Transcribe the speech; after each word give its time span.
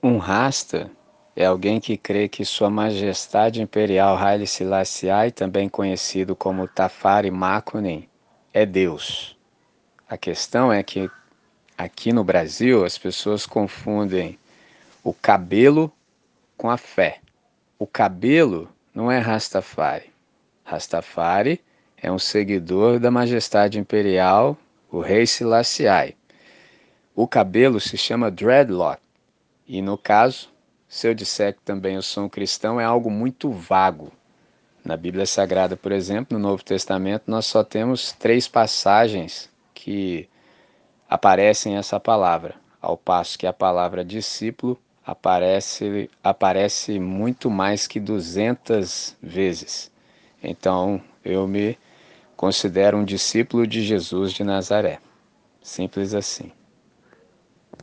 Um 0.00 0.16
rasta 0.18 0.88
é 1.34 1.44
alguém 1.44 1.80
que 1.80 1.96
crê 1.96 2.28
que 2.28 2.44
Sua 2.44 2.70
Majestade 2.70 3.60
Imperial 3.60 4.16
Haile 4.16 4.46
Selassie, 4.46 5.32
também 5.34 5.68
conhecido 5.68 6.36
como 6.36 6.68
Tafari 6.68 7.32
Makunin, 7.32 8.08
é 8.54 8.64
Deus. 8.64 9.36
A 10.08 10.16
questão 10.16 10.72
é 10.72 10.84
que 10.84 11.10
aqui 11.76 12.12
no 12.12 12.22
Brasil 12.22 12.84
as 12.84 12.96
pessoas 12.96 13.44
confundem 13.44 14.38
o 15.02 15.12
cabelo 15.12 15.92
com 16.56 16.70
a 16.70 16.76
fé. 16.76 17.18
O 17.76 17.84
cabelo 17.84 18.68
não 18.94 19.10
é 19.10 19.18
Rastafari. 19.18 20.12
Rastafari 20.62 21.60
é 22.00 22.10
um 22.10 22.20
seguidor 22.20 23.00
da 23.00 23.10
Majestade 23.10 23.80
Imperial, 23.80 24.56
o 24.92 25.00
Rei 25.00 25.26
Selassie. 25.26 26.16
O 27.16 27.26
cabelo 27.26 27.80
se 27.80 27.96
chama 27.96 28.30
dreadlock 28.30 29.07
e 29.68 29.82
no 29.82 29.98
caso, 29.98 30.48
se 30.88 31.06
eu 31.06 31.14
disser 31.14 31.54
que 31.54 31.60
também 31.60 31.96
eu 31.96 32.02
sou 32.02 32.24
um 32.24 32.28
cristão, 32.28 32.80
é 32.80 32.84
algo 32.84 33.10
muito 33.10 33.50
vago. 33.50 34.10
Na 34.82 34.96
Bíblia 34.96 35.26
Sagrada, 35.26 35.76
por 35.76 35.92
exemplo, 35.92 36.38
no 36.38 36.48
Novo 36.48 36.64
Testamento, 36.64 37.24
nós 37.26 37.44
só 37.44 37.62
temos 37.62 38.12
três 38.12 38.48
passagens 38.48 39.50
que 39.74 40.26
aparecem 41.08 41.76
essa 41.76 42.00
palavra, 42.00 42.54
ao 42.80 42.96
passo 42.96 43.38
que 43.38 43.46
a 43.46 43.52
palavra 43.52 44.02
discípulo 44.02 44.78
aparece, 45.04 46.10
aparece 46.22 46.98
muito 46.98 47.50
mais 47.50 47.86
que 47.86 48.00
200 48.00 49.16
vezes. 49.22 49.90
Então, 50.42 51.02
eu 51.24 51.46
me 51.46 51.78
considero 52.36 52.96
um 52.96 53.04
discípulo 53.04 53.66
de 53.66 53.82
Jesus 53.82 54.32
de 54.32 54.44
Nazaré. 54.44 55.00
Simples 55.60 56.14
assim. 56.14 56.52